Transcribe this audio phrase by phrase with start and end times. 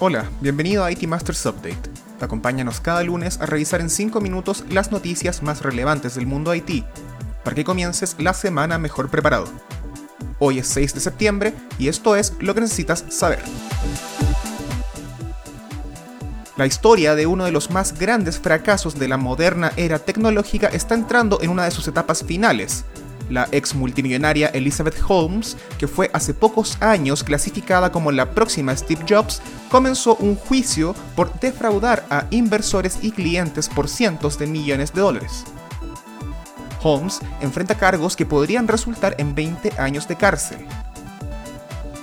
[0.00, 1.78] Hola, bienvenido a IT Masters Update.
[2.20, 6.84] Acompáñanos cada lunes a revisar en 5 minutos las noticias más relevantes del mundo IT,
[7.44, 9.46] para que comiences la semana mejor preparado.
[10.40, 13.38] Hoy es 6 de septiembre y esto es lo que necesitas saber.
[16.56, 20.96] La historia de uno de los más grandes fracasos de la moderna era tecnológica está
[20.96, 22.84] entrando en una de sus etapas finales,
[23.30, 29.04] la ex multimillonaria Elizabeth Holmes, que fue hace pocos años clasificada como la próxima Steve
[29.08, 35.00] Jobs, comenzó un juicio por defraudar a inversores y clientes por cientos de millones de
[35.00, 35.44] dólares.
[36.82, 40.58] Holmes enfrenta cargos que podrían resultar en 20 años de cárcel.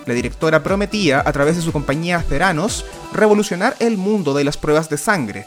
[0.08, 4.90] La directora prometía, a través de su compañía Theranos, revolucionar el mundo de las pruebas
[4.90, 5.46] de sangre,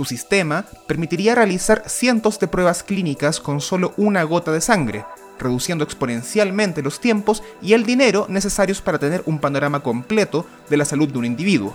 [0.00, 5.04] su sistema permitiría realizar cientos de pruebas clínicas con solo una gota de sangre,
[5.40, 10.84] reduciendo exponencialmente los tiempos y el dinero necesarios para tener un panorama completo de la
[10.84, 11.74] salud de un individuo.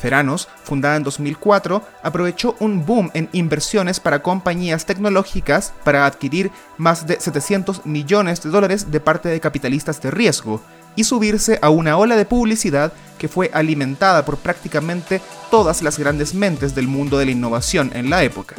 [0.00, 7.06] Ceranos, fundada en 2004, aprovechó un boom en inversiones para compañías tecnológicas para adquirir más
[7.06, 10.62] de 700 millones de dólares de parte de capitalistas de riesgo,
[10.96, 16.34] y subirse a una ola de publicidad que fue alimentada por prácticamente todas las grandes
[16.34, 18.56] mentes del mundo de la innovación en la época.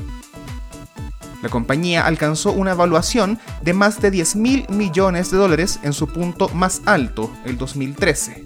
[1.42, 6.08] La compañía alcanzó una evaluación de más de 10 mil millones de dólares en su
[6.08, 8.44] punto más alto, el 2013.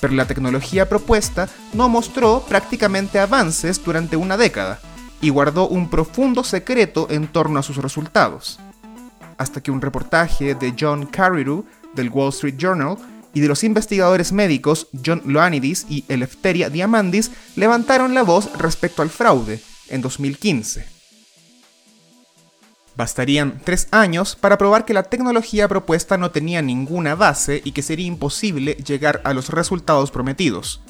[0.00, 4.78] Pero la tecnología propuesta no mostró prácticamente avances durante una década
[5.22, 8.60] y guardó un profundo secreto en torno a sus resultados.
[9.38, 12.96] Hasta que un reportaje de John Carreyrou del Wall Street Journal
[13.32, 19.10] y de los investigadores médicos John Loanidis y Eleftheria Diamandis levantaron la voz respecto al
[19.10, 20.95] fraude en 2015.
[22.96, 27.82] Bastarían tres años para probar que la tecnología propuesta no tenía ninguna base y que
[27.82, 30.80] sería imposible llegar a los resultados prometidos.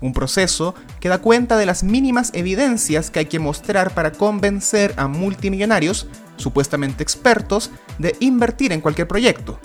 [0.00, 4.94] Un proceso que da cuenta de las mínimas evidencias que hay que mostrar para convencer
[4.96, 6.08] a multimillonarios,
[6.38, 9.60] supuestamente expertos, de invertir en cualquier proyecto.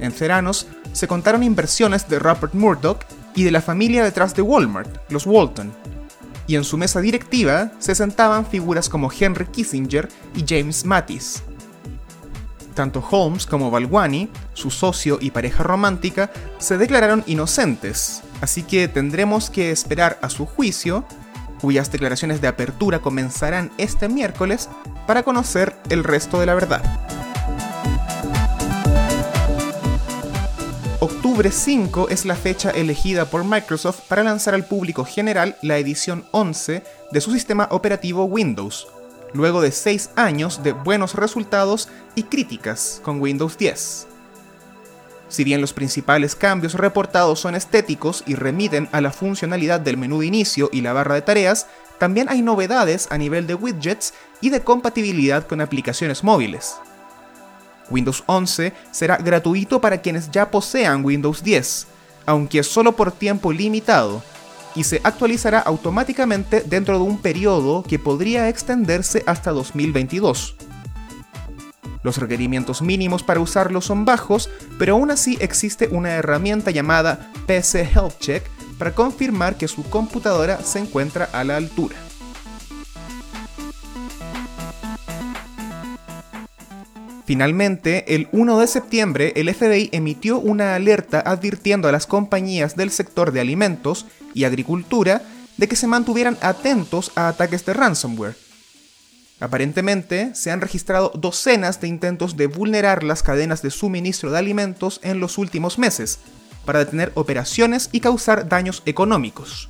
[0.00, 3.04] En Ceranos se contaron inversiones de Rupert Murdoch
[3.34, 5.72] y de la familia detrás de Walmart, los Walton.
[6.48, 11.42] Y en su mesa directiva se sentaban figuras como Henry Kissinger y James Mattis.
[12.74, 19.50] Tanto Holmes como Balwani, su socio y pareja romántica, se declararon inocentes, así que tendremos
[19.50, 21.04] que esperar a su juicio,
[21.60, 24.68] cuyas declaraciones de apertura comenzarán este miércoles,
[25.06, 27.07] para conocer el resto de la verdad.
[31.38, 36.24] Octubre 5 es la fecha elegida por Microsoft para lanzar al público general la edición
[36.32, 36.82] 11
[37.12, 38.88] de su sistema operativo Windows,
[39.34, 44.08] luego de 6 años de buenos resultados y críticas con Windows 10.
[45.28, 50.18] Si bien los principales cambios reportados son estéticos y remiten a la funcionalidad del menú
[50.18, 51.68] de inicio y la barra de tareas,
[52.00, 56.74] también hay novedades a nivel de widgets y de compatibilidad con aplicaciones móviles.
[57.90, 61.86] Windows 11 será gratuito para quienes ya posean Windows 10,
[62.26, 64.22] aunque solo por tiempo limitado,
[64.74, 70.56] y se actualizará automáticamente dentro de un periodo que podría extenderse hasta 2022.
[72.02, 77.90] Los requerimientos mínimos para usarlo son bajos, pero aún así existe una herramienta llamada PC
[77.92, 78.44] Health Check
[78.78, 81.96] para confirmar que su computadora se encuentra a la altura.
[87.28, 92.90] Finalmente, el 1 de septiembre, el FBI emitió una alerta advirtiendo a las compañías del
[92.90, 95.20] sector de alimentos y agricultura
[95.58, 98.34] de que se mantuvieran atentos a ataques de ransomware.
[99.40, 104.98] Aparentemente, se han registrado docenas de intentos de vulnerar las cadenas de suministro de alimentos
[105.02, 106.20] en los últimos meses,
[106.64, 109.68] para detener operaciones y causar daños económicos.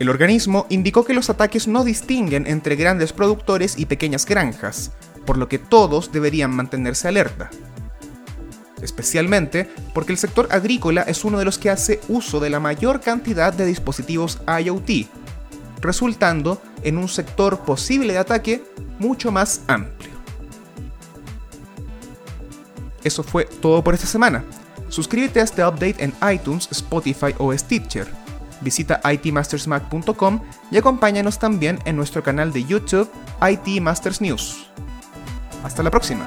[0.00, 4.90] El organismo indicó que los ataques no distinguen entre grandes productores y pequeñas granjas,
[5.24, 7.50] por lo que todos deberían mantenerse alerta.
[8.82, 13.00] Especialmente porque el sector agrícola es uno de los que hace uso de la mayor
[13.00, 15.06] cantidad de dispositivos IoT,
[15.80, 18.64] resultando en un sector posible de ataque
[18.98, 20.12] mucho más amplio.
[23.04, 24.44] Eso fue todo por esta semana.
[24.88, 28.23] Suscríbete a este update en iTunes, Spotify o Stitcher
[28.60, 30.40] visita itmastersmac.com
[30.70, 33.10] y acompáñanos también en nuestro canal de YouTube
[33.40, 34.66] IT Masters News.
[35.64, 36.24] Hasta la próxima.